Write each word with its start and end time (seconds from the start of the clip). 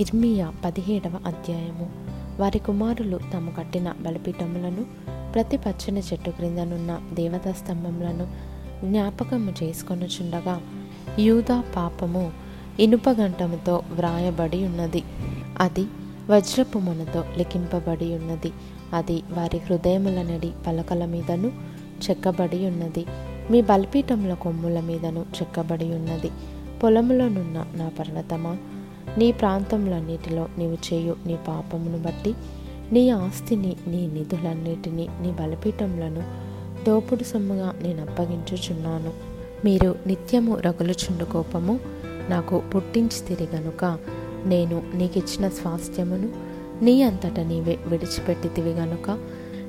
ఇర్మియా 0.00 0.52
పదిహేడవ 0.64 1.12
అధ్యాయము. 1.26 1.90
వారి 2.40 2.58
కుమారులు 2.58 3.20
తాము 3.32 3.50
కట్టిన 3.50 3.94
బలిపీఠములను 4.00 4.84
ప్రతి 5.32 5.56
పచ్చని 5.56 6.00
చెట్టు 6.00 6.30
క్రిందనున్న 6.30 7.00
దేవతా 7.12 7.52
స్తంభములను 7.52 8.26
జ్ఞాపకము 8.84 9.52
చేసుకొనుచుండగా 9.62 10.60
యూదా 11.18 11.64
పాపము 11.76 12.32
ఇనుపగంటముతో 12.80 13.82
వ్రాయబడి 13.92 14.64
ఉన్నది 14.64 15.02
అది 15.60 15.86
వజ్రపు 16.30 16.78
మనతో 16.78 17.24
లిఖింపబడి 17.38 18.14
ఉన్నది 18.14 18.52
అది 18.92 19.22
వారి 19.32 19.58
హృదయముల 19.58 20.22
నడి 20.22 20.52
పలకల 20.66 21.04
మీదను 21.04 21.52
చెక్కబడి 22.10 22.66
ఉన్నది 22.66 23.06
మీ 23.50 23.62
బలిపీఠముల 23.62 24.34
కొమ్ముల 24.34 24.80
మీదను 24.80 25.26
చెక్కబడి 25.42 25.84
ఉన్నది 25.84 26.30
పొలములోనున్న 26.82 27.66
నా 27.74 27.90
పర్వతమా? 27.98 28.56
నీ 29.18 29.32
ప్రాంతములన్నిటిలో 29.32 30.48
నీవు 30.58 30.94
చేయు 30.94 31.16
నీ 31.26 31.38
పాపమును 31.48 31.98
బట్టి 31.98 32.34
నీ 32.92 33.10
ఆస్తిని 33.10 33.76
నీ 33.86 34.06
నిధులన్నిటినీ 34.06 35.08
నీ 35.20 35.30
బలపీఠములను 35.30 36.22
దోపుడు 36.86 37.24
సొమ్ముగా 37.24 37.74
నేను 37.82 38.02
అప్పగించుచున్నాను. 38.02 39.12
మీరు 39.64 39.94
నిత్యము 40.06 40.58
రగులుచుండు 40.58 41.24
కోపము 41.24 41.80
నాకు 42.28 42.62
పుట్టించి 42.74 43.26
తిరిగనుక 43.28 43.98
నేను 44.46 44.82
నీకిచ్చిన 44.94 45.48
స్వాస్థ్యమును 45.48 46.28
నీ 46.84 47.02
అంతటా 47.02 47.42
నీవే 47.42 47.78
విడిచిపెట్టితివి 47.86 48.70
గనుక 48.70 49.18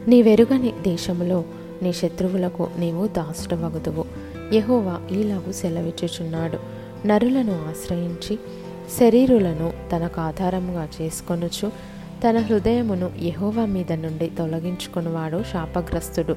నీ 0.08 0.22
వెరుగని 0.22 0.72
దేశములో 0.72 1.44
నీ 1.82 1.94
శత్రువులకు 1.94 2.68
నీవు 2.78 3.08
దాసుడవగుదువు. 3.08 4.06
యహోవా 4.54 5.02
ఈలాగు 5.12 5.52
సెలవిచ్చుచున్నాడు. 5.52 6.58
నరులను 7.08 7.66
ఆశ్రయించి 7.70 8.40
శరీరులను 8.90 9.74
తనకు 9.92 10.22
ఆధారముగా 10.22 10.88
చేసుకొనుచు 11.02 11.72
తన 12.24 12.38
హృదయమును 12.38 13.12
యహోవా 13.22 13.66
మీద 13.66 13.94
నుండి 13.94 14.32
తొలగించుకునివాడు 14.38 15.44
శాపగ్రస్తుడు. 15.44 16.36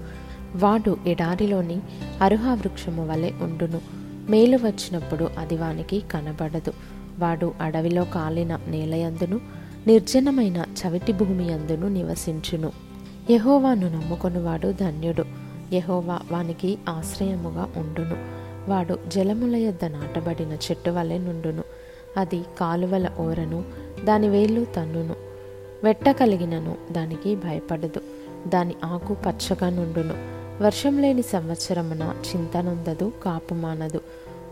వాడు 0.56 0.96
ఎడారిలోని 1.06 1.80
అరుహా 2.20 2.54
వృక్షము 2.54 3.08
వలె 3.08 3.30
ఉండును. 3.42 3.80
మేలు 4.30 4.56
వచ్చినప్పుడు 4.56 5.30
అది 5.38 5.56
వానికి 5.56 6.00
కనబడదు. 6.00 6.72
వాడు 7.18 7.54
అడవిలో 7.60 8.04
కాలిన 8.04 8.58
నేలయందును 8.68 9.40
నిర్జనమైన 9.86 10.64
చవిటి 10.82 11.12
భూమి 11.12 11.52
అందును 11.52 11.88
నివసించును 11.88 12.72
యహోవాను 13.30 13.88
నమ్ముకొనివాడు 13.88 14.74
ధన్యుడు. 14.80 15.24
యహోవా 15.74 16.20
వానికి 16.32 16.78
ఆశ్రయముగా 16.88 17.68
ఉండును. 17.76 18.16
వాడు 18.70 18.98
జలముల 19.08 19.56
యొద్ద 19.56 19.84
నాటబడిన 19.84 20.52
చెట్టు 20.52 20.90
వలె 20.90 21.18
నుండును. 21.18 21.71
అది 22.16 22.44
కాలువల 22.60 23.08
ఓరను 23.20 23.64
దాని 24.04 24.28
వేళ్ళు 24.28 24.66
తన్నును. 24.76 25.14
వెట్టకలిగినను 25.84 26.76
దానికి 26.92 27.36
భయపడదు. 27.36 28.00
దాని 28.48 28.74
ఆకు 28.84 29.14
పచ్చగా 29.14 29.70
నుండును. 29.70 30.14
వర్షం 30.62 30.98
లేని 30.98 31.22
సంవత్సరమున 31.22 32.14
చింతనొందదు 32.30 33.12
కాపుమానదు 33.24 34.00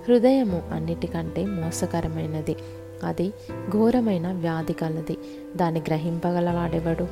హృదయము 0.08 0.62
అన్నిటికంటే 0.72 1.46
మోసకరమైనది. 1.46 2.56
అది 3.04 3.32
ఘోరమైన 3.70 4.32
వ్యాధి 4.32 4.72
కలది. 4.72 5.18
దాన్ని 5.56 5.80
గ్రహింపగలవాడెవడు? 5.80 7.06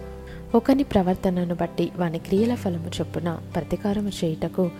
ఒకని 0.55 0.83
ప్రవర్తనను 0.83 1.55
బట్టి 1.55 1.91
వాని 1.99 2.19
క్రియల 2.19 2.55
ఫలము 2.55 2.91
చొప్పున 3.01 3.39
ప్రతీకారము 3.55 4.09
చేయుటకు 4.09 4.71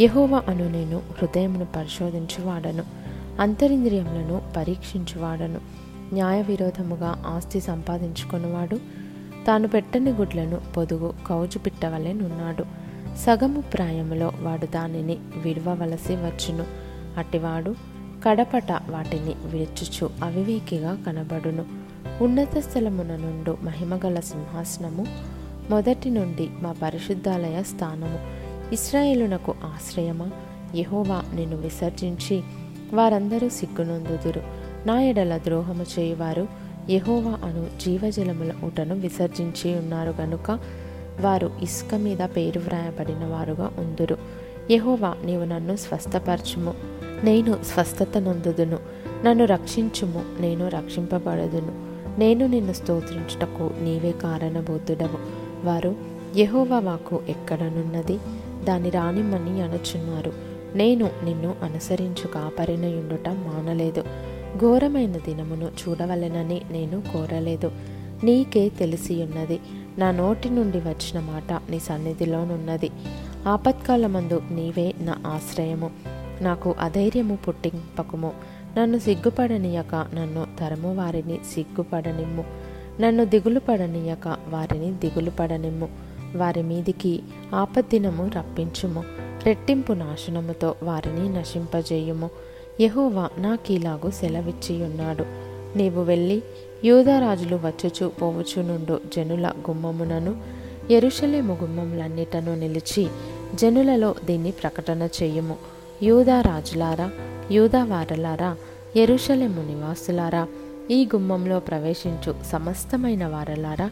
యహోవ 0.00 0.42
అను 0.48 0.70
నేను 0.70 1.02
హృదయమును 1.18 1.66
పరిశోధించువాడను. 1.76 3.05
అంతరింద్రియములను 3.40 4.42
పరీక్షించువాడను. 4.56 5.60
న్యాయ 6.12 6.42
విరోధముగా 6.42 7.22
ఆస్తి 7.26 7.60
సంపాదించుకున్నవాడు 7.60 8.80
తాను 9.46 9.68
పెట్టని 9.68 10.10
గుడ్లను 10.10 10.60
పొదుగు 10.76 11.14
కౌజు 11.26 11.58
పిట్టవలెనున్నాడు 11.58 12.64
సగము 13.18 13.60
ప్రాయములో 13.60 14.32
వాడు 14.40 14.66
దానిని 14.66 15.18
విడవవలసి 15.36 16.12
వచ్చును. 16.12 16.64
అట్టివాడు 17.18 17.74
కడపట 18.24 18.72
వాటిని 18.72 19.34
విడుచుచు 19.46 20.10
అవివేకిగా 20.22 20.98
కనబడును. 21.06 21.64
ఉన్నత 22.20 22.58
స్థలమున 22.58 23.16
నుండు 23.16 23.58
మహిమగల 23.62 24.20
సింహాసనము 24.20 25.06
మొదటి 25.70 26.10
నుండి 26.10 26.48
మా 26.62 26.74
పరిశుద్ధాలయ 26.82 27.62
స్థానము. 27.62 28.18
ఇస్రాయేలునకు 28.74 29.54
ఆశ్రయమా? 29.64 30.30
యహోవా 30.74 31.22
నిన్ను 31.34 31.56
విసర్జించి 31.56 32.42
వారందరూ 32.92 33.48
సిగ్గునందుదురు. 33.48 34.40
నా 34.86 35.00
ఎడల 35.00 35.36
ద్రోహము 35.36 35.86
చేయువారు 35.98 36.48
యహోవా 36.90 37.30
అను 37.30 37.66
జీవజలముల 37.80 38.52
ఊటను 38.64 38.94
విసర్జించి 38.94 39.74
ఉన్నారు 39.78 40.14
గనుక 40.20 40.58
వారు 41.20 41.50
ఇసుక 41.62 41.94
మీద 41.94 42.18
పేరు 42.18 42.58
వ్రాయబడిన 42.58 43.24
వారుగా 43.24 43.72
ఉందురు. 43.78 44.16
యహోవా 44.70 45.16
నీవు 45.24 45.44
నన్ను 45.44 45.76
స్వస్థపరచుము 45.76 46.74
నేను 47.24 47.58
స్వస్థత 47.74 48.18
నొందుదును. 48.18 48.78
నన్ను 49.24 49.44
రక్షించుము 49.44 50.24
నేను 50.40 50.68
రక్షింపబడదును. 50.68 51.96
నేను 52.18 52.46
నిన్ను 52.46 52.72
స్తోత్రించుటకు 52.72 53.70
నీవే 53.82 54.12
కారణబోతుడవు 54.12 55.18
వారు 55.66 55.96
యహోవా 56.36 56.78
వాకు 56.78 57.20
ఎక్కడనున్నది 57.28 58.18
దాని 58.64 58.90
రానిమ్మని 58.90 59.62
అనుచున్నారు. 59.62 60.32
నేను 60.76 61.10
నిన్ను 61.24 61.54
అనుసరించు 61.62 62.26
కాపరినయుండుట 62.26 63.28
మానలేదు. 63.28 64.04
ఘోరమైన 64.58 65.12
దినమును 65.12 65.64
చూడవలెనని 65.64 66.62
నేను 66.70 67.00
కోరలేదు. 67.00 67.72
నీకే 68.24 68.68
తెలిసియున్నది. 68.68 69.60
నా 69.98 70.10
నోటి 70.10 70.50
నుండి 70.50 70.78
వచ్చిన 70.78 71.20
మాట 71.20 71.52
నీ 71.70 71.78
సన్నిధిలోనున్నది. 71.78 72.90
ఆపత్కాలమందు 73.48 74.42
నీవే 74.50 74.94
నా 75.00 75.16
ఆశ్రయము. 75.26 75.90
నాకు 76.40 76.74
అధైర్యము 76.80 77.36
పుట్టింపకుము. 77.36 78.32
నన్ను 78.78 78.98
సిగ్గుపడనీయక 78.98 79.94
నన్ను 79.94 80.46
తరము 80.60 80.94
వారిని 80.94 81.38
సిగ్గుపడనిమ్ము. 81.54 82.44
నన్ను 83.00 83.24
దిగులు 83.24 83.60
పడనీయక 83.60 84.36
వారిని 84.48 84.92
దిగులు 84.92 85.30
పడనిమ్ము 85.30 85.88
వారి 86.36 86.62
మీదికి 86.62 87.22
ఆపద్దినము 87.54 88.30
రప్పించుము. 88.36 89.25
రెట్టింపు 89.46 89.92
నాశనముతో 89.92 90.74
వారిని 90.82 91.38
నశింపజేయుము. 91.38 92.30
యహోవా 92.80 93.30
నాకీలాగు 93.38 94.10
సెలవిచ్చియున్నాడు. 94.10 95.24
నీవు 95.78 96.02
వెళ్ళి 96.02 96.42
యూదరాజులు 96.84 97.56
వచ్చుచు 97.56 98.06
పోవుచు 98.08 98.62
నుండు 98.62 99.00
జనుల 99.16 99.48
గుమ్మమునను 99.48 100.36
ఎరుషలేము 100.90 101.58
గుమ్మములన్నిటను 101.62 102.56
నిలిచి 102.56 103.06
జనులలో 103.54 104.14
దీన్ని 104.24 104.50
ప్రకటన 104.50 105.08
చేయుము. 105.22 105.56
యూదా 106.02 106.40
రాజులారా 106.40 107.10
యూదా 107.50 107.84
వారలారా 107.84 108.56
ఎరుషలేము 108.96 109.62
నివాసులారా 109.62 110.46
ఈ 110.90 111.04
గుమ్మంలో 111.04 111.60
ప్రవేశించు 111.60 112.34
సమస్తమైన 112.52 113.26
వారలారా 113.26 113.90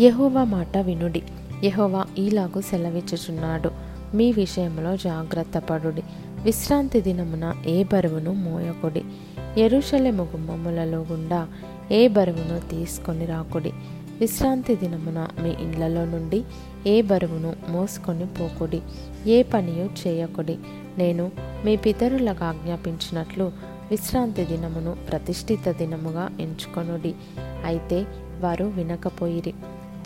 యహోవా 0.00 0.44
మాట 0.44 0.78
వినుడి. 0.78 1.22
యహోవా 1.64 2.06
ఈలాగు 2.18 2.60
సెలవిచ్చుచున్నాడు. 2.60 3.87
మీ 4.14 4.32
విషయంలో 4.32 4.96
జాగ్రత్త 4.96 5.58
పడుడి. 5.58 6.02
విశ్రాంతి 6.42 7.00
దినమున 7.00 7.54
ఏ 7.66 7.84
బరువును 7.84 8.32
మోయకుడి. 8.32 9.02
ఎరుషలేము 9.58 10.22
గుమ్మములలో 10.22 10.98
గుండా 10.98 11.48
ఏ 11.92 12.08
బరువును 12.08 12.70
తీసుకొని 12.70 13.26
రాకుడి. 13.26 13.72
విశ్రాంతి 14.20 14.76
దినమున 14.76 15.28
మీ 15.42 15.50
ఇళ్ళలో 15.50 16.04
నుండి 16.04 16.44
ఏ 16.86 17.02
బరువును 17.02 17.56
మోసుకొని 17.68 18.26
పోకుడి. 18.26 18.80
ఏ 19.26 19.42
పనియు 19.42 20.08
చేయకుడి. 20.08 20.58
నేను 20.98 21.30
మీ 21.64 21.76
పితరులకు 21.76 22.44
ఆజ్ఞాపించినట్లు 22.44 23.52
విశ్రాంతి 23.90 24.44
దినమును 24.44 24.96
ప్రతిష్ఠిత 25.10 25.70
దినముగా 25.70 26.30
ఎంచుకొనుడి. 26.40 27.14
అయితే 27.64 28.06
వారు 28.40 28.64
వినకపోయిరి. 28.64 29.54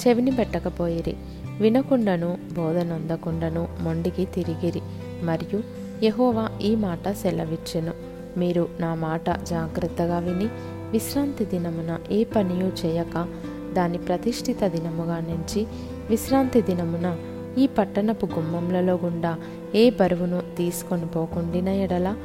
చెవిని 0.06 0.30
పెట్టకపోయిరి. 0.30 1.16
వినకుండాను 1.62 2.38
బోధనందకుండాను 2.52 3.68
మొండికి 3.80 4.24
తిరిగిరి. 4.24 4.80
మరియు 5.22 5.62
యహోవా 6.04 6.48
ఈ 6.62 6.74
మాట 6.74 7.12
సెలవిచ్చెను. 7.12 7.92
మీరు 8.36 8.68
నా 8.80 8.94
మాట 8.94 9.42
జాగ్రత్తగా 9.42 10.18
విని 10.18 10.48
విశ్రాంతి 10.90 11.44
దినమున 11.44 11.98
ఏ 12.10 12.24
పనియు 12.24 12.86
చేయక 12.86 13.26
దాని 13.72 13.98
ప్రతిష్ఠిత 13.98 14.64
దినముగా 14.64 15.18
నుంచి 15.18 15.66
విశ్రాంతి 16.10 16.62
దినమున 16.62 17.16
ఈ 17.58 17.66
పట్టణపు 17.66 18.26
గుమ్మములలో 18.26 18.94
గుండా 19.04 19.38
ఏ 19.74 19.90
బరువును 19.90 20.42
తీసుకొని 20.56 21.06
పోకుండిన 21.06 21.68
ఎడల 21.68 22.16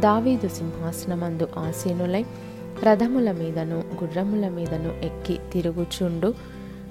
దావీదు 0.00 0.48
సింహాసనమందు 0.48 1.48
ఆసీనులై 1.58 2.24
రథముల 2.82 3.32
మీదను 3.32 3.76
గుర్రముల 3.76 4.48
మీదను 4.48 5.04
ఎక్కి 5.04 5.38
తిరుగుచుండు. 5.52 6.34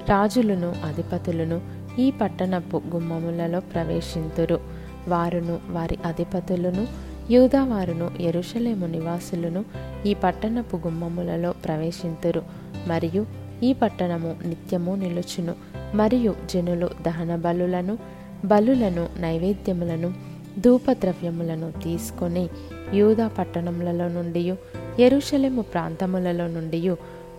రాజులను 0.10 0.76
అధిపతులను 0.86 1.85
ఈ 2.00 2.12
పట్టణపు 2.12 2.82
గుమ్మములలో 2.96 3.60
ప్రవేశింతురు. 3.60 4.60
వారును 5.08 5.60
వారి 5.70 5.98
అధిపతులను 6.06 6.88
యూదావారును 7.32 8.12
ఎరుషలేము 8.20 8.86
నివాసులను 8.86 9.66
ఈ 10.06 10.14
పట్టణపు 10.14 10.76
గుమ్మములలో 10.76 11.52
ప్రవేశింతురు. 11.52 12.42
మరియు 12.88 13.26
ఈ 13.64 13.74
పట్టణము 13.74 14.36
నిత్యము 14.46 14.96
నిలుచును. 14.96 15.56
మరియు 15.96 16.36
జనులు 16.54 16.90
దహన 17.02 17.36
బలులను 17.36 17.98
బలులను 18.46 19.08
నైవేద్యములను 19.20 20.14
ధూపద్రవ్యములను 20.60 21.72
తీసుకొని 21.72 22.50
యూదా 22.94 23.28
పట్టణములలో 23.28 24.08
నుండి 24.08 24.54
ఎరుషలేము 25.00 25.62
ప్రాంతములలో 25.62 26.48
నుండి 26.48 26.90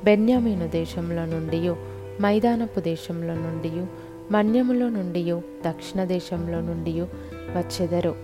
బెన్యామీను 0.05 0.69
దేశంలో 0.69 1.26
నుండి 1.26 1.75
మైదానపు 2.23 2.81
దేశంలో 2.81 3.35
నుండి 3.35 3.87
మన్యములో 4.32 4.88
నుండి 4.88 5.40
దక్షిణ 5.69 6.05
దేశంలో 6.05 6.61
నుండి 6.61 7.00
వచ్చెదరు. 7.56 8.14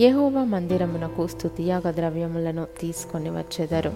యహోవా 0.00 0.44
మందిరమునకు 0.44 1.26
స్థుతియాగ 1.26 1.90
ద్రవ్యములను 1.90 2.66
తీసుకొని 2.80 3.30
వచ్చెదరు. 3.30 3.92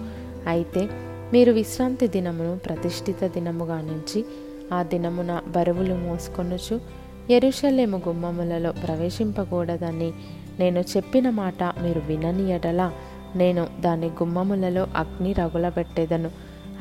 అయితే 0.47 0.89
మీరు 1.33 1.51
విశ్రాంతి 1.51 2.07
దినమును 2.07 2.59
ప్రతిష్ఠిత 2.65 3.23
దినముగా 3.23 3.81
నుంచి 3.81 4.25
ఆ 4.73 4.83
దినమున 4.83 5.41
బరువులు 5.47 5.93
మోసుకొనుచు 5.93 6.81
ఎరుషలేము 7.29 8.01
గుమ్మములలో 8.07 8.71
ప్రవేశింపకూడదని 8.71 10.13
నేను 10.59 10.79
చెప్పిన 10.79 11.29
మాట 11.29 11.63
మీరు 11.63 11.99
వినని 11.99 12.51
ఎడలా. 12.51 12.93
నేను 13.35 13.67
దాని 13.79 14.07
గుమ్మములలో 14.07 14.87
అగ్ని 14.95 15.33
రగులబెట్టేదను. 15.33 16.31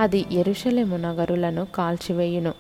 అది 0.01 0.25
ఎరుషలేము 0.33 0.97
నగరులను 0.97 1.67
కాల్చివేయును. 1.75 2.53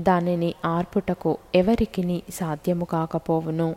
దానిని 0.00 0.54
ఆర్పుటకు 0.64 1.38
ఎవరికిని 1.54 2.22
సాధ్యము 2.30 2.84
కాకపోవును. 2.84 3.76